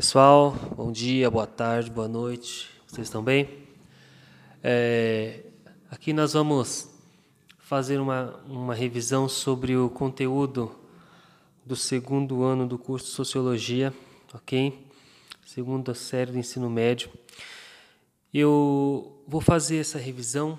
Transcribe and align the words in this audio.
Pessoal, 0.00 0.56
bom 0.74 0.90
dia, 0.90 1.30
boa 1.30 1.46
tarde, 1.46 1.90
boa 1.90 2.08
noite. 2.08 2.70
Vocês 2.86 3.06
estão 3.06 3.22
bem? 3.22 3.66
É, 4.62 5.40
aqui 5.90 6.14
nós 6.14 6.32
vamos 6.32 6.88
fazer 7.58 8.00
uma, 8.00 8.34
uma 8.46 8.74
revisão 8.74 9.28
sobre 9.28 9.76
o 9.76 9.90
conteúdo 9.90 10.74
do 11.66 11.76
segundo 11.76 12.42
ano 12.42 12.66
do 12.66 12.78
curso 12.78 13.08
de 13.08 13.12
Sociologia, 13.12 13.92
ok? 14.32 14.86
Segunda 15.44 15.92
série 15.92 16.32
do 16.32 16.38
ensino 16.38 16.70
médio. 16.70 17.10
Eu 18.32 19.22
vou 19.28 19.42
fazer 19.42 19.76
essa 19.76 19.98
revisão 19.98 20.58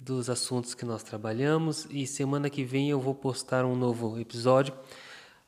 dos 0.00 0.30
assuntos 0.30 0.72
que 0.72 0.86
nós 0.86 1.02
trabalhamos 1.02 1.86
e 1.90 2.06
semana 2.06 2.48
que 2.48 2.64
vem 2.64 2.88
eu 2.88 2.98
vou 2.98 3.14
postar 3.14 3.66
um 3.66 3.76
novo 3.76 4.18
episódio 4.18 4.72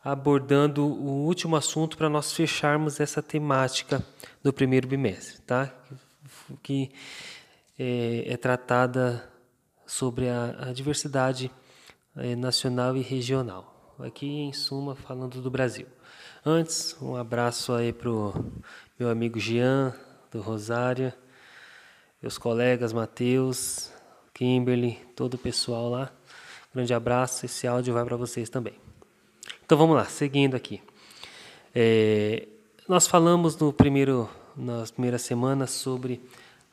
abordando 0.05 0.84
o 0.86 1.25
último 1.25 1.57
assunto 1.57 1.96
para 1.96 2.11
nós 2.11 2.32
fecharmos 2.32 3.00
essa 3.00 3.23
temática 3.23 4.05
do 4.42 4.52
primeiro 4.52 4.87
bimestre, 4.87 5.41
tá? 5.41 5.73
Que 6.62 6.92
é, 7.79 8.24
é 8.27 8.37
tratada 8.37 9.27
sobre 9.87 10.29
a, 10.29 10.69
a 10.69 10.73
diversidade 10.73 11.51
é, 12.16 12.37
nacional 12.37 12.96
e 12.96 13.01
regional. 13.01 13.95
Aqui, 13.98 14.27
em 14.27 14.52
suma, 14.52 14.95
falando 14.95 15.41
do 15.41 15.51
Brasil. 15.51 15.87
Antes, 16.45 16.95
um 17.01 17.16
abraço 17.16 17.73
aí 17.73 17.93
pro 17.93 18.34
meu 18.98 19.09
amigo 19.09 19.38
Jean, 19.38 19.95
do 20.30 20.41
Rosário, 20.41 21.12
meus 22.21 22.37
colegas 22.37 22.93
Matheus, 22.93 23.91
Kimberly, 24.34 24.98
todo 25.16 25.34
o 25.34 25.38
pessoal 25.38 25.88
lá. 25.88 26.12
Grande 26.74 26.93
abraço, 26.93 27.46
esse 27.46 27.66
áudio 27.66 27.95
vai 27.95 28.05
para 28.05 28.16
vocês 28.16 28.51
também. 28.51 28.74
Então 29.64 29.78
vamos 29.78 29.96
lá, 29.96 30.04
seguindo 30.04 30.54
aqui. 30.54 30.82
É, 31.74 32.46
nós 32.86 33.06
falamos 33.06 33.56
no 33.56 33.73
primeiro, 33.73 34.28
nas 34.54 34.90
primeiras 34.90 35.23
semanas 35.23 35.70
sobre 35.70 36.21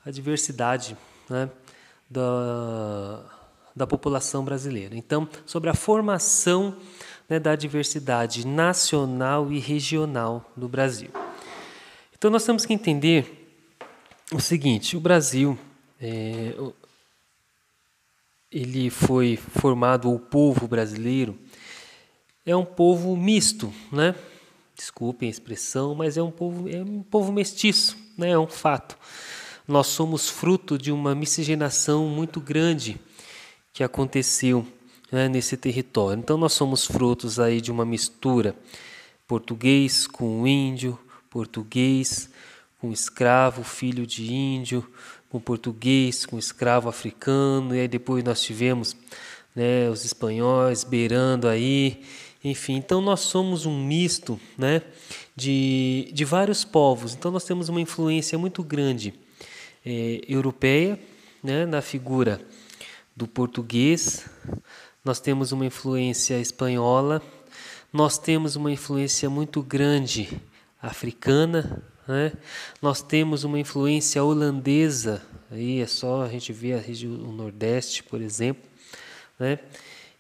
a 0.06 0.12
diversidade 0.12 0.98
né, 1.30 1.50
da, 2.10 3.24
da 3.74 3.88
população 3.88 4.44
brasileira. 4.44 4.94
Então, 4.94 5.26
sobre 5.46 5.70
a 5.70 5.74
formação 5.74 6.76
né, 7.30 7.40
da 7.40 7.56
diversidade 7.56 8.46
nacional 8.46 9.54
e 9.54 9.58
regional 9.58 10.52
do 10.58 10.68
Brasil. 10.68 11.12
Então, 12.18 12.30
nós 12.30 12.44
temos 12.46 12.66
que 12.66 12.74
entender 12.74 13.58
o 14.34 14.42
seguinte: 14.42 14.98
o 14.98 15.00
Brasil, 15.00 15.58
é, 15.98 16.54
ele 18.52 18.90
foi 18.90 19.38
formado, 19.38 20.14
o 20.14 20.20
povo 20.20 20.68
brasileiro, 20.68 21.40
é 22.46 22.56
um 22.56 22.66
povo 22.66 23.16
misto, 23.16 23.74
né? 23.92 24.16
Desculpem 24.76 25.28
a 25.28 25.32
expressão, 25.32 25.94
mas 25.94 26.18
é 26.18 26.24
um 26.24 26.32
povo, 26.32 26.68
é 26.68 26.82
um 26.82 27.04
povo 27.04 27.32
mestiço, 27.32 27.98
né? 28.18 28.32
É 28.32 28.40
um 28.40 28.48
fato. 28.48 28.98
Nós 29.68 29.88
somos 29.88 30.28
fruto 30.28 30.78
de 30.78 30.92
uma 30.92 31.14
miscigenação 31.14 32.08
muito 32.08 32.40
grande 32.42 33.00
que 33.74 33.84
aconteceu 33.84 34.66
né, 35.12 35.30
nesse 35.30 35.56
território. 35.56 36.20
Então 36.20 36.38
nós 36.38 36.54
somos 36.54 36.86
frutos 36.86 37.40
aí 37.40 37.62
de 37.62 37.72
uma 37.72 37.86
mistura 37.86 38.56
português 39.28 40.08
com 40.08 40.46
índio, 40.48 40.98
português 41.30 42.30
com 42.80 42.92
escravo, 42.92 43.64
filho 43.64 44.08
de 44.08 44.34
índio, 44.34 44.86
com 45.30 45.40
português, 45.40 46.26
com 46.26 46.40
escravo 46.40 46.90
africano, 46.90 47.76
e 47.76 47.80
aí 47.80 47.88
depois 47.88 48.24
nós 48.24 48.42
tivemos 48.42 48.98
né, 49.56 49.88
os 49.88 50.04
espanhóis 50.04 50.84
beirando 50.84 51.48
aí, 51.48 52.02
enfim, 52.44 52.76
então 52.76 53.02
nós 53.02 53.20
somos 53.22 53.66
um 53.66 53.86
misto 53.86 54.40
né, 54.58 54.82
de, 55.36 56.10
de 56.14 56.26
vários 56.26 56.66
povos. 56.66 57.14
Então 57.14 57.32
nós 57.32 57.44
temos 57.44 57.70
uma 57.70 57.80
influência 57.80 58.38
muito 58.38 58.64
grande 58.64 59.14
é, 59.86 60.22
europeia 60.28 61.00
né, 61.44 61.66
na 61.66 61.82
figura 61.82 62.42
do 63.16 63.28
português, 63.28 64.26
nós 65.04 65.20
temos 65.20 65.52
uma 65.52 65.66
influência 65.66 66.40
espanhola, 66.40 67.22
nós 67.92 68.18
temos 68.18 68.56
uma 68.56 68.72
influência 68.72 69.30
muito 69.30 69.62
grande 69.62 70.30
africana, 70.82 71.84
né? 72.08 72.32
nós 72.82 73.02
temos 73.02 73.44
uma 73.44 73.60
influência 73.60 74.24
holandesa, 74.24 75.22
aí 75.50 75.82
é 75.82 75.88
só 75.88 76.24
a 76.24 76.30
gente 76.30 76.54
ver 76.54 76.74
a 76.74 76.80
região, 76.80 77.12
Nordeste, 77.12 78.04
por 78.04 78.22
exemplo. 78.22 78.64
Né? 79.40 79.60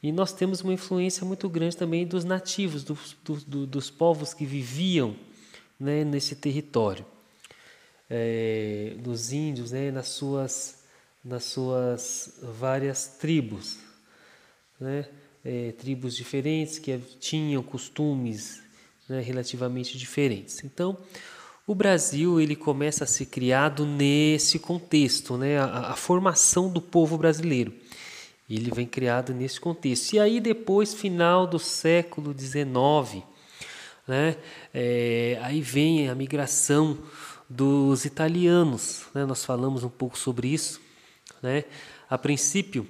E 0.03 0.11
nós 0.11 0.33
temos 0.33 0.61
uma 0.61 0.73
influência 0.73 1.25
muito 1.25 1.47
grande 1.47 1.77
também 1.77 2.05
dos 2.07 2.25
nativos, 2.25 2.83
dos, 2.83 3.15
do, 3.23 3.67
dos 3.67 3.89
povos 3.91 4.33
que 4.33 4.45
viviam 4.45 5.15
né, 5.79 6.03
nesse 6.03 6.35
território, 6.35 7.05
é, 8.09 8.95
dos 8.99 9.31
índios, 9.31 9.71
né, 9.71 9.91
nas, 9.91 10.07
suas, 10.09 10.83
nas 11.23 11.43
suas 11.43 12.39
várias 12.41 13.17
tribos, 13.19 13.77
né, 14.79 15.07
é, 15.45 15.71
tribos 15.73 16.15
diferentes 16.15 16.79
que 16.79 16.97
tinham 17.19 17.61
costumes 17.61 18.61
né, 19.07 19.21
relativamente 19.21 19.97
diferentes. 19.97 20.63
Então, 20.63 20.97
o 21.67 21.75
Brasil 21.75 22.41
ele 22.41 22.55
começa 22.55 23.03
a 23.03 23.07
ser 23.07 23.27
criado 23.27 23.85
nesse 23.85 24.57
contexto, 24.57 25.37
né, 25.37 25.59
a, 25.59 25.91
a 25.91 25.95
formação 25.95 26.71
do 26.71 26.81
povo 26.81 27.17
brasileiro. 27.17 27.71
Ele 28.55 28.71
vem 28.71 28.85
criado 28.85 29.33
nesse 29.33 29.59
contexto. 29.59 30.13
E 30.13 30.19
aí 30.19 30.39
depois, 30.39 30.93
final 30.93 31.47
do 31.47 31.57
século 31.57 32.35
XIX, 32.37 33.23
né, 34.07 34.35
é, 34.73 35.39
aí 35.41 35.61
vem 35.61 36.09
a 36.09 36.15
migração 36.15 36.97
dos 37.49 38.03
italianos. 38.05 39.03
Né, 39.13 39.25
nós 39.25 39.45
falamos 39.45 39.83
um 39.83 39.89
pouco 39.89 40.17
sobre 40.17 40.49
isso. 40.49 40.81
Né, 41.41 41.63
a 42.09 42.17
princípio, 42.17 42.87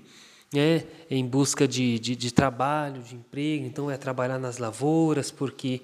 é, 0.55 0.83
em 1.09 1.25
busca 1.25 1.67
de, 1.67 1.99
de, 1.99 2.15
de 2.15 2.31
trabalho, 2.31 3.01
de 3.03 3.15
emprego, 3.15 3.65
então 3.65 3.89
é 3.89 3.97
trabalhar 3.97 4.39
nas 4.39 4.57
lavouras, 4.57 5.31
porque 5.31 5.81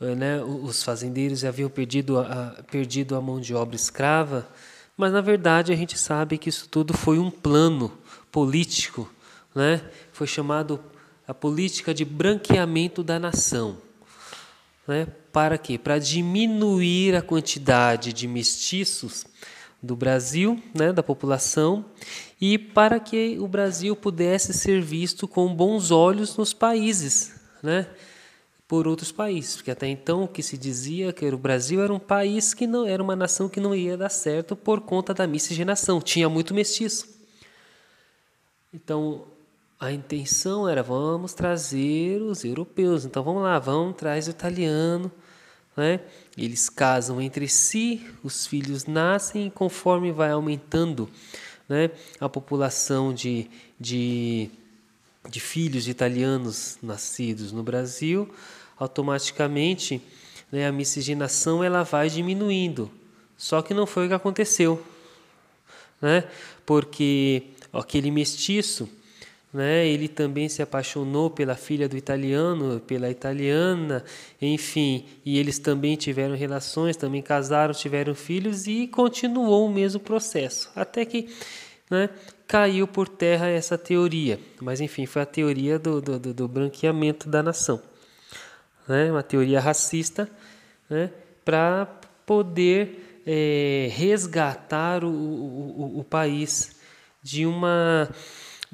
eh, 0.00 0.14
né, 0.14 0.42
os 0.42 0.82
fazendeiros 0.82 1.44
haviam 1.44 1.68
perdido 1.68 2.18
a, 2.18 2.62
perdido 2.70 3.16
a 3.16 3.20
mão 3.20 3.40
de 3.40 3.54
obra 3.54 3.76
escrava, 3.76 4.48
mas 4.96 5.12
na 5.12 5.20
verdade 5.20 5.72
a 5.72 5.76
gente 5.76 5.98
sabe 5.98 6.38
que 6.38 6.48
isso 6.48 6.68
tudo 6.68 6.94
foi 6.94 7.18
um 7.18 7.30
plano 7.30 7.92
político 8.32 9.10
né, 9.56 9.82
foi 10.12 10.26
chamado 10.26 10.78
a 11.26 11.32
política 11.32 11.94
de 11.94 12.04
branqueamento 12.04 13.02
da 13.02 13.18
nação. 13.18 13.78
Né, 14.86 15.08
para 15.32 15.56
quê? 15.56 15.78
Para 15.78 15.98
diminuir 15.98 17.16
a 17.16 17.22
quantidade 17.22 18.12
de 18.12 18.28
mestiços 18.28 19.24
do 19.82 19.96
Brasil, 19.96 20.62
né, 20.74 20.92
da 20.92 21.02
população, 21.02 21.86
e 22.40 22.58
para 22.58 23.00
que 23.00 23.38
o 23.40 23.48
Brasil 23.48 23.96
pudesse 23.96 24.52
ser 24.52 24.80
visto 24.82 25.26
com 25.26 25.52
bons 25.54 25.90
olhos 25.90 26.36
nos 26.36 26.52
países, 26.52 27.34
né, 27.62 27.88
por 28.68 28.86
outros 28.86 29.10
países, 29.10 29.56
porque 29.56 29.70
até 29.70 29.86
então 29.88 30.24
o 30.24 30.28
que 30.28 30.42
se 30.42 30.58
dizia 30.58 31.12
que 31.12 31.24
o 31.24 31.38
Brasil 31.38 31.82
era 31.82 31.92
um 31.92 32.00
país 32.00 32.52
que 32.52 32.66
não 32.66 32.86
era 32.86 33.02
uma 33.02 33.16
nação 33.16 33.48
que 33.48 33.60
não 33.60 33.74
ia 33.74 33.96
dar 33.96 34.08
certo 34.08 34.54
por 34.54 34.80
conta 34.80 35.14
da 35.14 35.26
miscigenação, 35.26 36.00
tinha 36.00 36.28
muito 36.28 36.52
mestiço. 36.52 37.08
Então, 38.74 39.24
a 39.78 39.92
intenção 39.92 40.68
era 40.68 40.82
vamos 40.82 41.34
trazer 41.34 42.20
os 42.22 42.44
europeus. 42.44 43.04
Então 43.04 43.22
vamos 43.22 43.42
lá, 43.42 43.58
vamos 43.58 43.96
traz 43.96 44.26
o 44.26 44.30
italiano, 44.30 45.12
né? 45.76 46.00
Eles 46.36 46.68
casam 46.68 47.20
entre 47.20 47.46
si, 47.48 48.06
os 48.22 48.46
filhos 48.46 48.86
nascem 48.86 49.46
e 49.46 49.50
conforme 49.50 50.12
vai 50.12 50.30
aumentando, 50.30 51.08
né, 51.68 51.90
a 52.20 52.28
população 52.28 53.12
de, 53.12 53.50
de, 53.78 54.50
de 55.28 55.40
filhos 55.40 55.84
de 55.84 55.90
italianos 55.90 56.78
nascidos 56.82 57.52
no 57.52 57.62
Brasil, 57.62 58.32
automaticamente, 58.78 60.02
né, 60.52 60.66
a 60.66 60.72
miscigenação 60.72 61.64
ela 61.64 61.82
vai 61.82 62.08
diminuindo. 62.08 62.90
Só 63.36 63.60
que 63.60 63.74
não 63.74 63.86
foi 63.86 64.06
o 64.06 64.08
que 64.08 64.14
aconteceu, 64.14 64.82
né? 66.00 66.24
Porque 66.64 67.48
aquele 67.72 68.10
mestiço 68.10 68.88
né? 69.52 69.86
Ele 69.86 70.08
também 70.08 70.48
se 70.48 70.60
apaixonou 70.60 71.30
pela 71.30 71.54
filha 71.54 71.88
do 71.88 71.96
italiano, 71.96 72.80
pela 72.80 73.10
italiana, 73.10 74.04
enfim, 74.40 75.06
e 75.24 75.38
eles 75.38 75.58
também 75.58 75.96
tiveram 75.96 76.36
relações, 76.36 76.96
também 76.96 77.22
casaram, 77.22 77.72
tiveram 77.72 78.14
filhos 78.14 78.66
e 78.66 78.86
continuou 78.86 79.66
o 79.66 79.72
mesmo 79.72 80.00
processo, 80.00 80.70
até 80.74 81.04
que 81.04 81.28
né, 81.90 82.10
caiu 82.46 82.86
por 82.86 83.08
terra 83.08 83.48
essa 83.48 83.78
teoria. 83.78 84.38
Mas 84.60 84.80
enfim, 84.80 85.06
foi 85.06 85.22
a 85.22 85.26
teoria 85.26 85.78
do, 85.78 86.00
do, 86.00 86.18
do 86.18 86.48
branqueamento 86.48 87.28
da 87.28 87.42
nação, 87.42 87.80
né? 88.86 89.10
Uma 89.10 89.22
teoria 89.22 89.60
racista, 89.60 90.28
né? 90.88 91.10
Para 91.44 91.86
poder 92.24 93.22
é, 93.26 93.88
resgatar 93.92 95.04
o, 95.04 95.08
o, 95.08 96.00
o 96.00 96.04
país 96.04 96.76
de 97.22 97.46
uma 97.46 98.08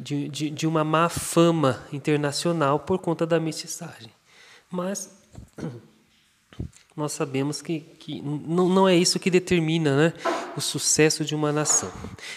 de, 0.02 0.28
de, 0.28 0.50
de 0.50 0.66
uma 0.66 0.82
má 0.82 1.08
fama 1.08 1.80
internacional 1.92 2.80
por 2.80 2.98
conta 2.98 3.24
da 3.24 3.38
mestiçagem. 3.38 4.10
Mas 4.70 5.10
nós 6.96 7.12
sabemos 7.12 7.62
que, 7.62 7.80
que 7.80 8.20
não, 8.20 8.88
é 8.88 8.96
isso 8.96 9.18
que 9.18 9.30
determina 9.30 9.96
né, 9.96 10.12
o 10.56 10.60
sucesso 10.60 11.24
de 11.24 11.34
uma 11.34 11.52
nação. 11.52 11.90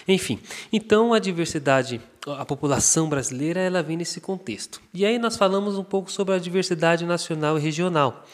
Enfim, 0.06 0.38
então 0.72 1.12
a 1.12 1.18
diversidade, 1.18 2.00
a 2.26 2.44
população 2.44 3.08
brasileira, 3.08 3.60
ela 3.60 3.82
vem 3.82 3.96
nesse 3.96 4.20
contexto. 4.20 4.80
E 4.94 5.04
aí 5.04 5.18
nós 5.18 5.36
falamos 5.36 5.76
um 5.76 5.84
pouco 5.84 6.10
sobre 6.10 6.34
a 6.34 6.38
diversidade 6.38 7.04
nacional 7.04 7.58
e 7.58 7.60
regional. 7.60 8.24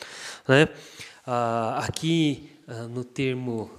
Né? 0.47 0.69
Ah, 1.27 1.85
aqui, 1.87 2.51
ah, 2.69 2.83
no 2.83 3.03
termo 3.03 3.71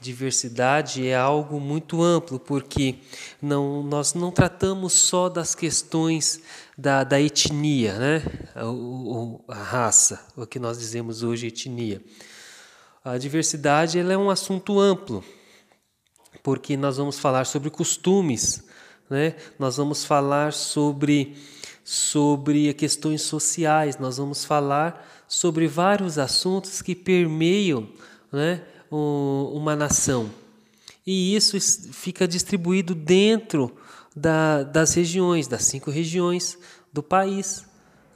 diversidade 0.00 1.06
é 1.06 1.14
algo 1.14 1.60
muito 1.60 2.02
amplo, 2.02 2.40
porque 2.40 2.96
não, 3.40 3.82
nós 3.82 4.14
não 4.14 4.32
tratamos 4.32 4.94
só 4.94 5.28
das 5.28 5.54
questões 5.54 6.40
da, 6.76 7.04
da 7.04 7.20
etnia, 7.20 7.98
né? 7.98 8.22
a, 8.54 9.52
a 9.52 9.62
raça, 9.62 10.26
o 10.34 10.46
que 10.46 10.58
nós 10.58 10.78
dizemos 10.78 11.22
hoje 11.22 11.48
etnia. 11.48 12.02
A 13.04 13.18
diversidade 13.18 13.98
ela 13.98 14.14
é 14.14 14.16
um 14.16 14.30
assunto 14.30 14.80
amplo, 14.80 15.22
porque 16.42 16.78
nós 16.78 16.96
vamos 16.96 17.18
falar 17.18 17.44
sobre 17.44 17.68
costumes, 17.68 18.64
né? 19.10 19.36
nós 19.58 19.76
vamos 19.76 20.02
falar 20.02 20.54
sobre, 20.54 21.36
sobre 21.84 22.72
questões 22.72 23.20
sociais, 23.20 23.98
nós 23.98 24.16
vamos 24.16 24.46
falar 24.46 25.06
sobre 25.28 25.68
vários 25.68 26.18
assuntos 26.18 26.80
que 26.80 26.94
permeiam 26.94 27.86
né, 28.32 28.62
uma 28.90 29.76
nação. 29.76 30.30
E 31.06 31.34
isso 31.34 31.58
fica 31.92 32.26
distribuído 32.26 32.94
dentro 32.94 33.76
da, 34.14 34.62
das 34.62 34.94
regiões, 34.94 35.46
das 35.46 35.64
cinco 35.64 35.90
regiões 35.90 36.58
do 36.92 37.02
país. 37.02 37.66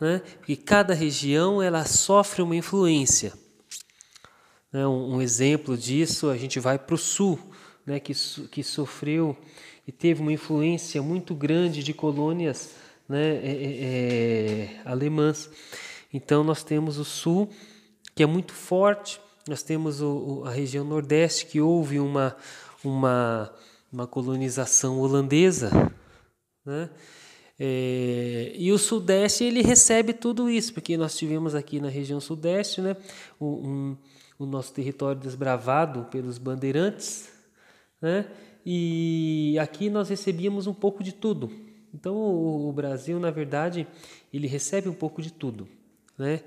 Né? 0.00 0.21
Porque 0.38 0.56
cada 0.56 0.94
região 0.94 1.62
ela 1.62 1.85
sofre 1.85 2.43
uma 2.43 2.56
influência. 2.56 3.32
Né? 4.73 4.87
Um, 4.87 5.23
exemplo 5.23 5.76
disso, 5.79 6.29
a 6.29 6.37
gente 6.37 6.59
vai 6.59 6.79
para 6.79 6.94
o 6.94 6.99
sul, 6.99 7.38
né? 7.87 8.00
que, 8.00 8.12
que 8.50 8.62
sofreu 8.62 9.37
e 9.87 9.93
teve 9.93 10.21
uma 10.21 10.32
influência 10.32 11.00
muito 11.03 11.35
grande 11.35 11.82
de 11.82 11.94
colônias 11.94 12.71
né? 13.09 13.37
É, 13.37 13.50
é, 13.50 14.81
é, 14.81 14.81
alemãs. 14.85 15.50
Então 16.12 16.43
nós 16.44 16.62
temos 16.62 16.99
o 16.99 17.05
sul, 17.05 17.50
que 18.15 18.23
é 18.23 18.26
muito 18.26 18.53
forte, 18.53 19.21
nós 19.49 19.62
temos 19.62 20.00
o, 20.00 20.43
o, 20.43 20.44
a 20.44 20.50
região 20.50 20.85
nordeste, 20.85 21.46
que 21.46 21.61
houve 21.61 21.99
uma, 22.00 22.37
uma, 22.82 23.52
uma 23.93 24.06
colonização 24.06 24.99
holandesa, 24.99 25.70
né? 26.64 26.91
É, 27.58 28.52
e 28.56 28.73
o 28.73 28.79
Sudeste 28.79 29.44
ele 29.44 29.62
recebe 29.62 30.12
tudo 30.12 30.50
isso, 30.50 30.75
porque 30.75 30.96
nós 30.96 31.17
tivemos 31.17 31.55
aqui 31.55 31.81
na 31.81 31.88
região 31.88 32.20
Sudeste 32.20 32.81
né, 32.81 32.96
um, 33.41 33.96
o 34.37 34.44
nosso 34.44 34.73
território 34.73 35.20
desbravado 35.20 36.05
pelos 36.11 36.37
bandeirantes, 36.37 37.31
né, 38.02 38.26
e 38.67 39.56
aqui 39.61 39.88
nós 39.88 40.08
recebíamos 40.08 40.67
um 40.67 40.75
pouco 40.75 41.05
de 41.05 41.12
tudo. 41.12 41.49
Então 41.94 42.17
o, 42.17 42.69
o 42.69 42.73
Brasil, 42.73 43.20
na 43.20 43.31
verdade, 43.31 43.87
ele 44.32 44.49
recebe 44.49 44.88
um 44.88 44.94
pouco 44.94 45.23
de 45.23 45.32
tudo. 45.32 45.69
Né? 46.19 46.43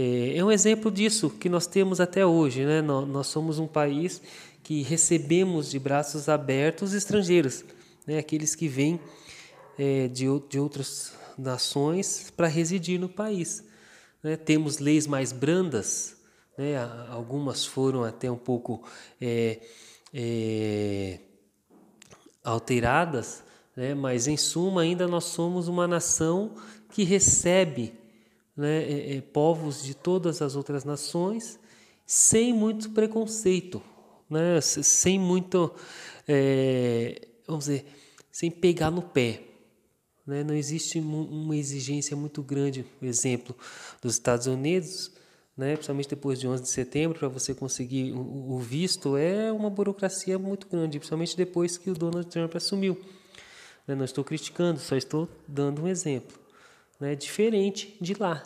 É, 0.00 0.36
é 0.36 0.44
um 0.44 0.52
exemplo 0.52 0.92
disso 0.92 1.28
que 1.28 1.48
nós 1.48 1.66
temos 1.66 2.00
até 2.00 2.24
hoje. 2.24 2.64
Né? 2.64 2.80
Nós 2.80 3.26
somos 3.26 3.58
um 3.58 3.66
país 3.66 4.22
que 4.62 4.80
recebemos 4.82 5.68
de 5.68 5.78
braços 5.80 6.28
abertos 6.28 6.92
estrangeiros, 6.92 7.64
né? 8.06 8.18
aqueles 8.18 8.54
que 8.54 8.68
vêm 8.68 9.00
é, 9.76 10.06
de, 10.06 10.28
outras 10.28 11.14
nações 11.36 12.32
para 12.36 12.46
residir 12.46 13.00
no 13.00 13.08
país. 13.08 13.64
Né? 14.22 14.36
Temos 14.36 14.78
leis 14.78 15.04
mais 15.04 15.32
brandas, 15.32 16.16
né? 16.56 16.76
algumas 17.10 17.66
foram 17.66 18.04
até 18.04 18.30
um 18.30 18.38
pouco 18.38 18.88
é, 19.20 19.58
é, 20.14 21.18
alteradas, 22.44 23.42
né? 23.74 23.96
mas 23.96 24.28
em 24.28 24.36
suma 24.36 24.82
ainda 24.82 25.08
nós 25.08 25.24
somos 25.24 25.66
uma 25.66 25.88
nação 25.88 26.54
que 26.92 27.02
recebe 27.02 27.98
né, 28.58 28.82
é, 28.82 29.16
é, 29.16 29.20
povos 29.20 29.84
de 29.84 29.94
todas 29.94 30.42
as 30.42 30.56
outras 30.56 30.84
nações, 30.84 31.60
sem 32.04 32.52
muito 32.52 32.90
preconceito, 32.90 33.80
né, 34.28 34.60
sem 34.60 35.16
muito, 35.16 35.72
é, 36.26 37.28
vamos 37.46 37.66
dizer, 37.66 37.86
sem 38.32 38.50
pegar 38.50 38.90
no 38.90 39.00
pé. 39.00 39.42
Né? 40.26 40.42
Não 40.42 40.54
existe 40.54 40.98
uma 40.98 41.56
exigência 41.56 42.16
muito 42.16 42.42
grande, 42.42 42.84
por 42.98 43.06
exemplo, 43.06 43.56
dos 44.02 44.14
Estados 44.14 44.48
Unidos, 44.48 45.12
né, 45.56 45.74
principalmente 45.74 46.08
depois 46.08 46.40
de 46.40 46.48
11 46.48 46.62
de 46.64 46.68
setembro, 46.68 47.16
para 47.16 47.28
você 47.28 47.54
conseguir 47.54 48.12
o 48.12 48.58
visto, 48.58 49.16
é 49.16 49.52
uma 49.52 49.70
burocracia 49.70 50.36
muito 50.36 50.66
grande, 50.66 50.98
principalmente 50.98 51.36
depois 51.36 51.78
que 51.78 51.90
o 51.90 51.94
Donald 51.94 52.28
Trump 52.28 52.56
assumiu. 52.56 53.00
Né? 53.86 53.94
Não 53.94 54.04
estou 54.04 54.24
criticando, 54.24 54.80
só 54.80 54.96
estou 54.96 55.28
dando 55.46 55.82
um 55.82 55.88
exemplo 55.88 56.37
né, 57.00 57.14
diferente 57.14 57.96
de 58.00 58.14
lá, 58.14 58.42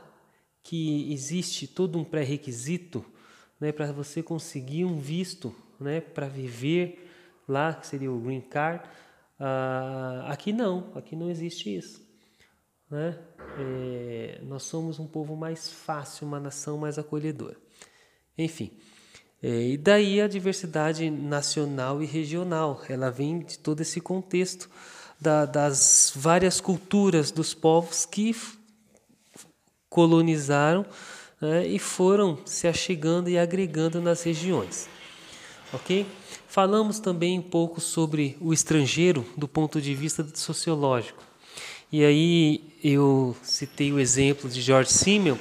que 0.62 1.12
existe 1.12 1.66
todo 1.66 1.98
um 1.98 2.04
pré-requisito 2.04 3.04
né, 3.60 3.72
para 3.72 3.92
você 3.92 4.22
conseguir 4.22 4.84
um 4.84 4.98
visto 4.98 5.54
né, 5.78 6.00
para 6.00 6.28
viver 6.28 7.08
lá, 7.48 7.74
que 7.74 7.86
seria 7.86 8.10
o 8.10 8.20
green 8.20 8.40
card. 8.40 8.88
Ah, 9.38 10.26
aqui 10.28 10.52
não, 10.52 10.92
aqui 10.94 11.16
não 11.16 11.30
existe 11.30 11.74
isso. 11.74 12.00
Né? 12.90 13.18
É, 13.58 14.40
nós 14.44 14.62
somos 14.64 14.98
um 14.98 15.06
povo 15.06 15.34
mais 15.34 15.70
fácil, 15.70 16.26
uma 16.26 16.38
nação 16.38 16.78
mais 16.78 16.98
acolhedora. 16.98 17.56
Enfim, 18.36 18.70
é, 19.42 19.70
e 19.70 19.76
daí 19.76 20.20
a 20.20 20.28
diversidade 20.28 21.10
nacional 21.10 22.02
e 22.02 22.06
regional, 22.06 22.80
ela 22.88 23.10
vem 23.10 23.40
de 23.40 23.58
todo 23.58 23.80
esse 23.80 24.00
contexto 24.00 24.70
da, 25.22 25.44
das 25.46 26.12
várias 26.16 26.60
culturas 26.60 27.30
dos 27.30 27.54
povos 27.54 28.04
que 28.04 28.34
colonizaram 29.88 30.84
né, 31.40 31.64
e 31.66 31.78
foram 31.78 32.38
se 32.44 32.66
achegando 32.66 33.30
e 33.30 33.38
agregando 33.38 34.00
nas 34.00 34.24
regiões. 34.24 34.88
Ok? 35.72 36.04
Falamos 36.48 36.98
também 36.98 37.38
um 37.38 37.42
pouco 37.42 37.80
sobre 37.80 38.36
o 38.40 38.52
estrangeiro 38.52 39.24
do 39.36 39.46
ponto 39.46 39.80
de 39.80 39.94
vista 39.94 40.26
sociológico. 40.34 41.22
E 41.90 42.04
aí 42.04 42.74
eu 42.82 43.36
citei 43.42 43.92
o 43.92 44.00
exemplo 44.00 44.50
de 44.50 44.60
George 44.60 44.90
Simmel, 44.90 45.38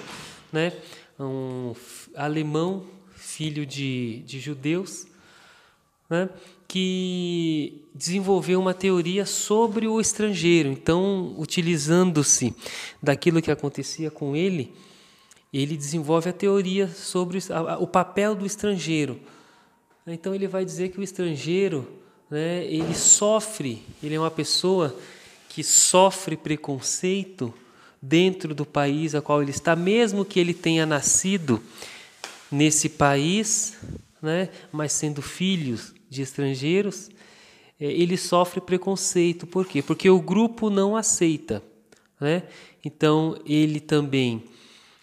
né, 0.53 0.73
um 1.19 1.73
alemão, 2.15 2.85
filho 3.15 3.65
de, 3.65 4.21
de 4.27 4.39
judeus, 4.39 5.07
né, 6.09 6.29
que 6.71 7.83
desenvolveu 7.93 8.57
uma 8.57 8.73
teoria 8.73 9.25
sobre 9.25 9.89
o 9.89 9.99
estrangeiro. 9.99 10.69
Então, 10.69 11.35
utilizando-se 11.37 12.55
daquilo 13.03 13.41
que 13.41 13.51
acontecia 13.51 14.09
com 14.09 14.37
ele, 14.37 14.73
ele 15.51 15.75
desenvolve 15.75 16.29
a 16.29 16.33
teoria 16.33 16.87
sobre 16.87 17.39
o 17.77 17.85
papel 17.85 18.33
do 18.35 18.45
estrangeiro. 18.45 19.19
Então, 20.07 20.33
ele 20.33 20.47
vai 20.47 20.63
dizer 20.63 20.87
que 20.91 20.99
o 21.01 21.03
estrangeiro, 21.03 21.85
né, 22.29 22.63
ele 22.63 22.95
sofre, 22.95 23.83
ele 24.01 24.15
é 24.15 24.19
uma 24.19 24.31
pessoa 24.31 24.95
que 25.49 25.65
sofre 25.65 26.37
preconceito 26.37 27.53
dentro 28.01 28.55
do 28.55 28.65
país 28.65 29.13
a 29.13 29.21
qual 29.21 29.41
ele 29.41 29.51
está, 29.51 29.75
mesmo 29.75 30.23
que 30.23 30.39
ele 30.39 30.53
tenha 30.53 30.85
nascido 30.85 31.61
nesse 32.49 32.87
país, 32.87 33.77
né, 34.21 34.47
mas 34.71 34.93
sendo 34.93 35.21
filhos 35.21 35.93
de 36.11 36.21
estrangeiros, 36.21 37.09
é, 37.79 37.85
ele 37.85 38.17
sofre 38.17 38.59
preconceito. 38.59 39.47
Por 39.47 39.65
quê? 39.65 39.81
Porque 39.81 40.09
o 40.09 40.19
grupo 40.19 40.69
não 40.69 40.97
aceita. 40.97 41.63
Né? 42.19 42.43
Então, 42.83 43.39
ele 43.45 43.79
também, 43.79 44.43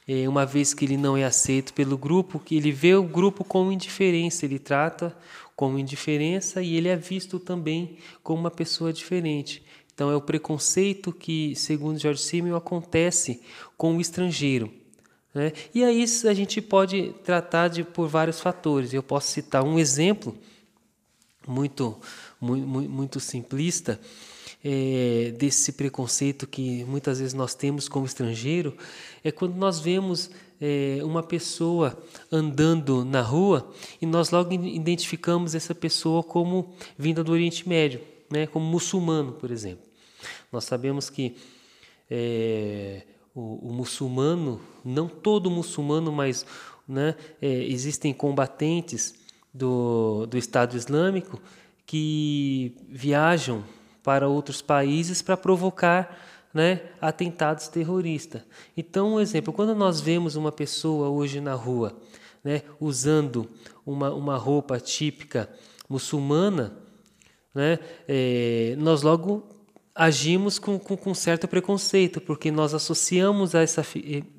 é, 0.07 0.29
uma 0.29 0.45
vez 0.45 0.75
que 0.75 0.85
ele 0.85 0.99
não 0.99 1.17
é 1.17 1.25
aceito 1.25 1.73
pelo 1.73 1.97
grupo, 1.97 2.43
ele 2.51 2.71
vê 2.71 2.95
o 2.95 3.03
grupo 3.03 3.43
como 3.43 3.73
indiferença, 3.73 4.45
ele 4.45 4.59
trata 4.59 5.17
como 5.57 5.79
indiferença 5.79 6.63
e 6.63 6.77
ele 6.77 6.89
é 6.89 6.95
visto 6.95 7.41
também 7.41 7.97
como 8.23 8.41
uma 8.41 8.51
pessoa 8.51 8.93
diferente. 8.93 9.65
Então, 9.93 10.11
é 10.11 10.15
o 10.15 10.21
preconceito 10.21 11.11
que, 11.11 11.55
segundo 11.57 11.99
George 11.99 12.21
Simmel, 12.21 12.55
acontece 12.55 13.41
com 13.79 13.97
o 13.97 14.01
estrangeiro. 14.01 14.71
Né? 15.35 15.53
E 15.75 15.83
aí 15.83 16.05
a 16.29 16.35
gente 16.35 16.61
pode 16.61 17.15
tratar 17.25 17.69
de 17.69 17.83
por 17.83 18.09
vários 18.09 18.41
fatores. 18.41 18.93
Eu 18.93 19.03
posso 19.03 19.33
citar 19.33 19.65
um 19.65 19.79
exemplo 19.79 20.37
muito, 21.49 21.97
muito, 22.41 22.67
muito 22.67 23.21
simplista 23.21 24.01
é, 24.65 25.35
desse 25.39 25.73
preconceito 25.73 26.47
que 26.47 26.85
muitas 26.85 27.19
vezes 27.19 27.35
nós 27.35 27.55
temos 27.55 27.89
como 27.89 28.07
estrangeiro 28.07 28.77
é 29.23 29.31
quando 29.31 29.55
nós 29.57 29.79
vemos 29.81 30.31
é, 30.61 30.99
uma 31.03 31.23
pessoa 31.23 31.97
andando 32.31 33.05
na 33.05 33.23
rua 33.23 33.73
e 34.01 34.07
nós 34.07 34.31
logo 34.31 34.53
identificamos 34.53 35.55
essa 35.55 35.75
pessoa 35.75 36.23
como 36.23 36.75
vinda 36.99 37.23
do 37.23 37.33
Oriente 37.33 37.69
Médio, 37.69 38.01
né, 38.31 38.47
como 38.47 38.67
muçulmano, 38.67 39.33
por 39.33 39.51
exemplo. 39.51 39.87
Nós 40.53 40.65
sabemos 40.65 41.09
que 41.09 41.37
é, 42.11 43.03
o, 43.35 43.69
o 43.69 43.73
muçulmano, 43.73 44.61
não 44.85 45.07
todo 45.07 45.51
muçulmano, 45.51 46.11
mas 46.11 46.45
né? 46.89 47.15
É, 47.43 47.47
existem 47.65 48.15
combatentes 48.15 49.15
do, 49.53 50.27
do 50.27 50.37
Estado 50.37 50.77
Islâmico 50.77 51.41
que 51.87 52.77
viajam 52.89 53.65
para 54.03 54.29
outros 54.29 54.61
países 54.61 55.23
para 55.23 55.37
provocar 55.37 56.19
né, 56.53 56.83
atentados 57.01 57.69
terroristas. 57.69 58.43
Então, 58.77 59.15
um 59.15 59.21
exemplo, 59.21 59.53
quando 59.53 59.75
nós 59.75 60.01
vemos 60.01 60.37
uma 60.37 60.53
pessoa 60.53 61.09
hoje 61.09 61.41
na 61.41 61.55
rua 61.55 61.97
né, 62.43 62.63
usando 62.81 63.49
uma, 63.85 64.13
uma 64.13 64.37
roupa 64.37 64.79
típica 64.79 65.49
muçulmana, 65.89 66.77
né, 67.55 67.79
é, 68.07 68.75
nós 68.79 69.03
logo 69.03 69.47
agimos 69.95 70.59
com, 70.59 70.79
com, 70.79 70.97
com, 70.97 71.13
certo 71.13 71.49
preconceito, 71.49 72.21
porque 72.21 72.51
nós 72.53 72.73
associamos 72.73 73.55
a 73.55 73.63
essa, 73.63 73.85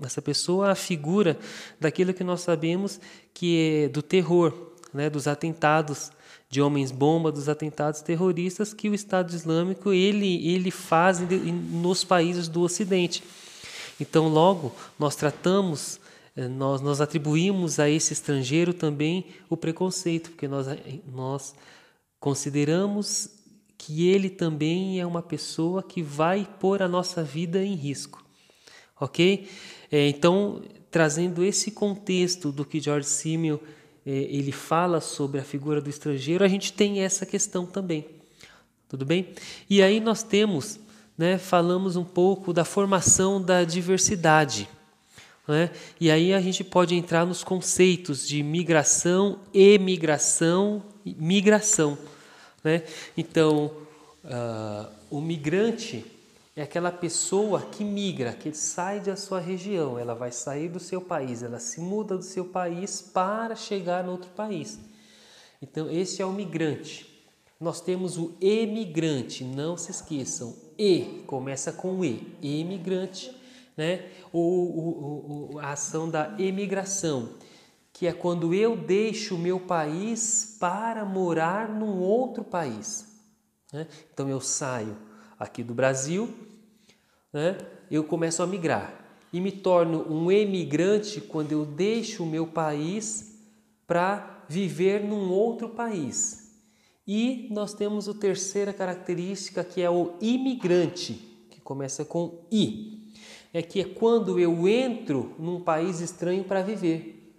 essa 0.01 0.21
pessoa 0.21 0.71
à 0.71 0.75
figura 0.75 1.37
daquilo 1.79 2.13
que 2.13 2.23
nós 2.23 2.41
sabemos 2.41 2.99
que 3.33 3.83
é 3.85 3.89
do 3.89 4.01
terror, 4.01 4.68
né, 4.93 5.09
dos 5.09 5.27
atentados 5.27 6.11
de 6.49 6.61
homens-bomba, 6.61 7.31
dos 7.31 7.47
atentados 7.47 8.01
terroristas 8.01 8.73
que 8.73 8.89
o 8.89 8.93
Estado 8.95 9.33
Islâmico 9.33 9.93
ele, 9.93 10.47
ele 10.47 10.71
faz 10.71 11.19
nos 11.19 12.03
países 12.03 12.47
do 12.47 12.61
Ocidente. 12.61 13.23
Então, 13.99 14.27
logo, 14.29 14.73
nós 14.97 15.15
tratamos, 15.15 15.99
eh, 16.35 16.47
nós, 16.47 16.81
nós 16.81 17.01
atribuímos 17.01 17.79
a 17.79 17.89
esse 17.89 18.13
estrangeiro 18.13 18.73
também 18.73 19.25
o 19.49 19.55
preconceito, 19.55 20.31
porque 20.31 20.47
nós, 20.47 20.67
nós 21.13 21.53
consideramos 22.19 23.29
que 23.77 24.07
ele 24.09 24.29
também 24.29 24.99
é 24.99 25.05
uma 25.05 25.21
pessoa 25.21 25.83
que 25.83 26.01
vai 26.01 26.47
pôr 26.59 26.81
a 26.81 26.87
nossa 26.87 27.23
vida 27.23 27.63
em 27.63 27.75
risco. 27.75 28.23
Ok? 28.99 29.47
É, 29.91 30.07
então, 30.09 30.61
trazendo 30.91 31.43
esse 31.43 31.71
contexto 31.71 32.51
do 32.51 32.65
que 32.65 32.79
George 32.79 33.07
Simmel 33.07 33.61
é, 33.61 33.69
ele 34.05 34.51
fala 34.51 35.01
sobre 35.01 35.39
a 35.39 35.43
figura 35.43 35.81
do 35.81 35.89
estrangeiro, 35.89 36.43
a 36.43 36.47
gente 36.47 36.73
tem 36.73 37.01
essa 37.01 37.25
questão 37.25 37.65
também. 37.65 38.05
Tudo 38.87 39.05
bem? 39.05 39.29
E 39.69 39.81
aí 39.81 39.99
nós 39.99 40.23
temos, 40.23 40.79
né, 41.17 41.37
falamos 41.37 41.95
um 41.95 42.03
pouco 42.03 42.51
da 42.51 42.65
formação 42.65 43.41
da 43.41 43.63
diversidade. 43.63 44.67
Né? 45.47 45.71
E 45.99 46.09
aí 46.09 46.33
a 46.33 46.41
gente 46.41 46.63
pode 46.63 46.95
entrar 46.95 47.25
nos 47.25 47.43
conceitos 47.43 48.27
de 48.27 48.41
migração, 48.41 49.39
emigração 49.53 50.83
migração. 51.17 51.97
Né? 52.63 52.83
Então, 53.17 53.71
uh, 54.23 54.89
o 55.09 55.21
migrante 55.21 56.05
é 56.59 56.63
aquela 56.63 56.91
pessoa 56.91 57.61
que 57.61 57.85
migra, 57.85 58.33
que 58.33 58.53
sai 58.53 58.99
da 58.99 59.15
sua 59.15 59.39
região, 59.39 59.97
ela 59.97 60.13
vai 60.13 60.29
sair 60.29 60.67
do 60.67 60.77
seu 60.77 60.99
país, 60.99 61.41
ela 61.41 61.57
se 61.57 61.79
muda 61.79 62.17
do 62.17 62.23
seu 62.23 62.43
país 62.43 63.01
para 63.01 63.55
chegar 63.55 64.03
no 64.03 64.11
outro 64.11 64.29
país. 64.31 64.77
Então, 65.61 65.89
esse 65.89 66.21
é 66.21 66.25
o 66.25 66.33
migrante. 66.33 67.07
Nós 67.61 67.79
temos 67.79 68.17
o 68.17 68.35
emigrante, 68.41 69.41
não 69.41 69.77
se 69.77 69.89
esqueçam. 69.89 70.53
E 70.77 71.23
começa 71.25 71.71
com 71.71 72.03
E, 72.03 72.35
emigrante, 72.41 73.33
né? 73.77 74.09
Ou, 74.33 75.53
ou 75.53 75.59
a 75.59 75.71
ação 75.71 76.09
da 76.09 76.35
emigração, 76.37 77.35
que 77.93 78.05
é 78.05 78.11
quando 78.11 78.53
eu 78.53 78.75
deixo 78.75 79.35
o 79.35 79.39
meu 79.39 79.61
país 79.61 80.57
para 80.59 81.05
morar 81.05 81.69
num 81.69 82.01
outro 82.01 82.43
país. 82.43 83.07
Né? 83.71 83.87
Então 84.13 84.27
eu 84.27 84.41
saio 84.41 84.97
aqui 85.39 85.63
do 85.63 85.73
Brasil 85.73 86.48
né, 87.33 87.57
eu 87.89 88.03
começo 88.03 88.41
a 88.41 88.47
migrar 88.47 88.99
e 89.31 89.39
me 89.39 89.51
torno 89.51 90.11
um 90.11 90.31
emigrante 90.31 91.21
quando 91.21 91.51
eu 91.51 91.65
deixo 91.65 92.23
o 92.23 92.27
meu 92.27 92.47
país 92.47 93.39
para 93.85 94.45
viver 94.47 95.03
num 95.03 95.31
outro 95.31 95.69
país. 95.69 96.49
E 97.07 97.47
nós 97.51 97.73
temos 97.73 98.07
a 98.07 98.13
terceira 98.13 98.71
característica 98.71 99.63
que 99.63 99.81
é 99.81 99.89
o 99.89 100.13
imigrante, 100.21 101.13
que 101.49 101.59
começa 101.61 102.05
com 102.05 102.45
I. 102.51 103.13
É 103.51 103.63
que 103.63 103.81
é 103.81 103.83
quando 103.83 104.39
eu 104.39 104.67
entro 104.67 105.33
num 105.39 105.59
país 105.59 106.01
estranho 106.01 106.43
para 106.43 106.61
viver. 106.61 107.33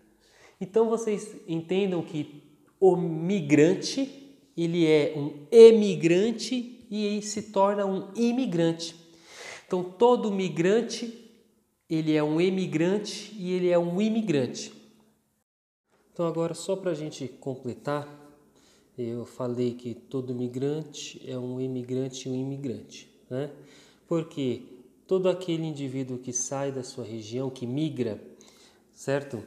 Então 0.61 0.88
vocês 0.88 1.37
entendam 1.47 2.02
que 2.02 2.42
o 2.80 2.97
migrante, 2.97 4.37
ele 4.56 4.87
é 4.87 5.14
um 5.16 5.47
emigrante 5.52 6.87
e 6.90 7.23
se 7.23 7.42
torna 7.42 7.87
um 7.87 8.12
imigrante. 8.16 8.97
Então, 9.71 9.85
todo 9.85 10.33
migrante, 10.33 11.31
ele 11.89 12.17
é 12.17 12.25
um 12.25 12.41
emigrante 12.41 13.33
e 13.39 13.53
ele 13.53 13.69
é 13.69 13.79
um 13.79 14.03
imigrante. 14.03 14.73
Então, 16.12 16.27
agora, 16.27 16.55
só 16.55 16.75
para 16.75 16.91
a 16.91 16.95
gente 16.95 17.29
completar, 17.29 18.09
eu 18.99 19.25
falei 19.25 19.75
que 19.75 19.95
todo 19.95 20.35
migrante 20.35 21.23
é 21.25 21.39
um 21.39 21.61
imigrante 21.61 22.29
e 22.29 22.33
um 22.33 22.35
imigrante, 22.35 23.09
né? 23.31 23.49
Porque 24.09 24.62
todo 25.07 25.29
aquele 25.29 25.65
indivíduo 25.65 26.19
que 26.19 26.33
sai 26.33 26.73
da 26.73 26.83
sua 26.83 27.05
região, 27.05 27.49
que 27.49 27.65
migra, 27.65 28.21
certo? 28.93 29.41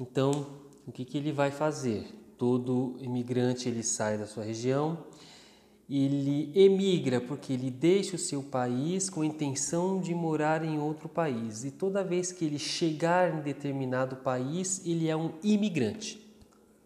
Então, 0.00 0.46
o 0.86 0.92
que, 0.92 1.04
que 1.04 1.18
ele 1.18 1.32
vai 1.32 1.50
fazer? 1.50 2.06
Todo 2.38 2.94
imigrante 3.00 3.68
ele 3.68 3.82
sai 3.82 4.18
da 4.18 4.26
sua 4.28 4.44
região, 4.44 5.04
ele 5.88 6.50
emigra 6.54 7.20
porque 7.20 7.52
ele 7.52 7.70
deixa 7.70 8.16
o 8.16 8.18
seu 8.18 8.42
país 8.42 9.10
com 9.10 9.20
a 9.20 9.26
intenção 9.26 10.00
de 10.00 10.14
morar 10.14 10.64
em 10.64 10.78
outro 10.78 11.08
país. 11.08 11.64
E 11.64 11.70
toda 11.70 12.02
vez 12.02 12.32
que 12.32 12.44
ele 12.44 12.58
chegar 12.58 13.34
em 13.34 13.42
determinado 13.42 14.16
país, 14.16 14.80
ele 14.86 15.08
é 15.08 15.16
um 15.16 15.32
imigrante. 15.42 16.20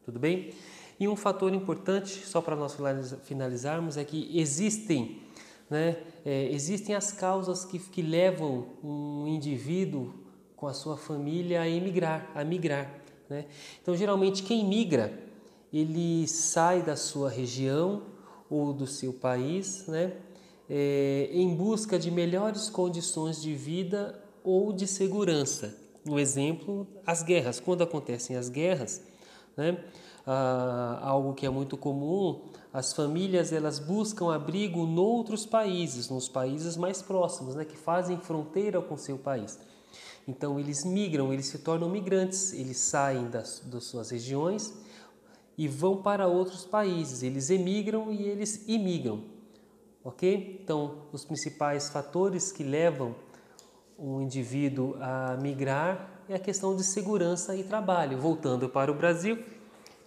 Tudo 0.05 0.19
bem? 0.19 0.52
E 0.99 1.07
um 1.07 1.14
fator 1.14 1.55
importante, 1.55 2.26
só 2.26 2.40
para 2.40 2.57
nós 2.57 2.76
finalizarmos, 3.23 3.97
é 3.97 4.05
que 4.05 4.37
existem, 4.37 5.23
né, 5.71 5.97
é, 6.25 6.50
existem 6.50 6.95
as 6.95 7.12
causas 7.12 7.64
que, 7.64 7.78
que 7.78 8.02
levam 8.02 8.67
um 8.83 9.28
indivíduo 9.28 10.12
com 10.57 10.67
a 10.67 10.73
sua 10.73 10.97
família 10.97 11.61
a 11.61 11.69
emigrar, 11.69 12.28
a 12.35 12.43
migrar. 12.43 12.93
Né? 13.31 13.45
Então, 13.81 13.97
geralmente, 13.97 14.43
quem 14.43 14.67
migra, 14.67 15.17
ele 15.73 16.26
sai 16.26 16.83
da 16.83 16.97
sua 16.97 17.31
região, 17.31 18.02
ou 18.50 18.73
do 18.73 18.87
seu 18.87 19.12
país, 19.12 19.87
né? 19.87 20.12
É, 20.71 21.31
em 21.33 21.55
busca 21.55 21.99
de 21.99 22.11
melhores 22.11 22.69
condições 22.69 23.40
de 23.40 23.55
vida 23.55 24.23
ou 24.45 24.73
de 24.73 24.87
segurança. 24.87 25.75
Um 26.07 26.19
exemplo, 26.19 26.87
as 27.07 27.23
guerras. 27.23 27.59
Quando 27.59 27.83
acontecem 27.83 28.37
as 28.37 28.49
guerras, 28.49 29.02
né? 29.57 29.83
Ah, 30.26 30.99
algo 31.02 31.33
que 31.33 31.47
é 31.47 31.49
muito 31.49 31.75
comum, 31.75 32.43
as 32.71 32.93
famílias 32.93 33.50
elas 33.50 33.78
buscam 33.78 34.31
abrigo 34.31 34.87
noutros 34.87 35.47
países, 35.47 36.11
nos 36.11 36.28
países 36.28 36.76
mais 36.76 37.00
próximos, 37.00 37.55
né? 37.55 37.64
que 37.64 37.78
fazem 37.78 38.19
fronteira 38.19 38.78
com 38.83 38.95
seu 38.99 39.17
país. 39.17 39.59
Então 40.26 40.61
eles 40.61 40.85
migram, 40.85 41.33
eles 41.33 41.47
se 41.47 41.59
tornam 41.61 41.88
migrantes, 41.88 42.52
eles 42.52 42.76
saem 42.76 43.31
das, 43.31 43.61
das 43.61 43.85
suas 43.85 44.11
regiões 44.11 44.75
e 45.58 45.66
vão 45.66 46.00
para 46.00 46.28
outros 46.28 46.64
países. 46.64 47.24
Eles 47.24 47.50
emigram 47.50 48.12
e 48.12 48.22
eles 48.22 48.66
imigram. 48.68 49.24
Ok? 50.04 50.60
Então, 50.62 51.02
os 51.12 51.24
principais 51.24 51.90
fatores 51.90 52.52
que 52.52 52.62
levam 52.62 53.16
um 53.98 54.22
indivíduo 54.22 54.94
a 55.00 55.36
migrar 55.42 56.22
é 56.28 56.36
a 56.36 56.38
questão 56.38 56.76
de 56.76 56.84
segurança 56.84 57.56
e 57.56 57.64
trabalho. 57.64 58.16
Voltando 58.16 58.68
para 58.68 58.92
o 58.92 58.94
Brasil, 58.94 59.42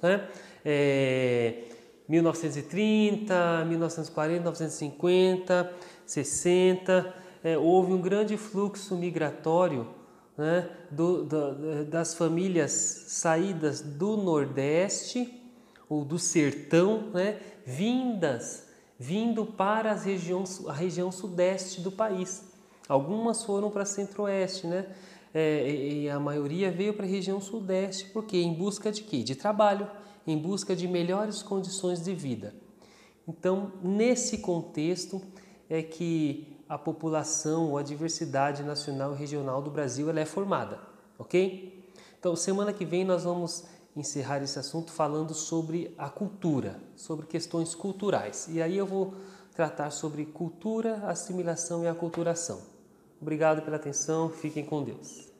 né? 0.01 0.29
É, 0.63 1.63
1930, 2.07 3.65
1940, 3.65 4.39
1950, 4.39 5.73
60, 6.05 7.13
é, 7.43 7.57
houve 7.57 7.93
um 7.93 8.01
grande 8.01 8.37
fluxo 8.37 8.95
migratório 8.95 9.87
né, 10.37 10.69
do, 10.89 11.23
do, 11.23 11.85
das 11.85 12.13
famílias 12.13 12.71
saídas 12.71 13.81
do 13.81 14.17
Nordeste 14.17 15.40
ou 15.91 16.05
do 16.05 16.17
sertão, 16.17 17.09
né, 17.13 17.37
vindas, 17.65 18.65
vindo 18.97 19.45
para 19.45 19.91
as 19.91 20.05
regiões, 20.05 20.65
a 20.65 20.71
região 20.71 21.11
sudeste 21.11 21.81
do 21.81 21.91
país. 21.91 22.45
Algumas 22.87 23.43
foram 23.43 23.69
para 23.69 23.83
centro-oeste, 23.83 24.67
né? 24.67 24.87
É, 25.33 25.69
e 25.69 26.09
a 26.09 26.17
maioria 26.17 26.71
veio 26.71 26.93
para 26.93 27.05
a 27.05 27.09
região 27.09 27.41
sudeste, 27.41 28.05
porque 28.05 28.37
em 28.37 28.53
busca 28.53 28.89
de 28.89 29.03
quê? 29.03 29.21
De 29.21 29.35
trabalho, 29.35 29.85
em 30.25 30.37
busca 30.37 30.73
de 30.73 30.87
melhores 30.87 31.43
condições 31.43 32.01
de 32.01 32.15
vida. 32.15 32.55
Então, 33.27 33.73
nesse 33.83 34.37
contexto 34.37 35.21
é 35.69 35.83
que 35.83 36.55
a 36.69 36.77
população 36.77 37.71
ou 37.71 37.77
a 37.77 37.83
diversidade 37.83 38.63
nacional 38.63 39.13
e 39.13 39.17
regional 39.17 39.61
do 39.61 39.69
Brasil 39.69 40.09
ela 40.09 40.21
é 40.21 40.25
formada, 40.25 40.79
ok? 41.19 41.85
Então, 42.17 42.33
semana 42.33 42.71
que 42.71 42.85
vem 42.85 43.03
nós 43.03 43.25
vamos 43.25 43.65
encerrar 43.95 44.41
esse 44.41 44.57
assunto 44.57 44.91
falando 44.91 45.33
sobre 45.33 45.93
a 45.97 46.09
cultura, 46.09 46.79
sobre 46.95 47.25
questões 47.25 47.75
culturais. 47.75 48.47
E 48.49 48.61
aí 48.61 48.77
eu 48.77 48.85
vou 48.85 49.13
tratar 49.53 49.91
sobre 49.91 50.25
cultura, 50.25 50.95
assimilação 51.07 51.83
e 51.83 51.87
aculturação. 51.87 52.61
Obrigado 53.21 53.61
pela 53.61 53.75
atenção, 53.75 54.29
fiquem 54.29 54.65
com 54.65 54.83
Deus. 54.83 55.30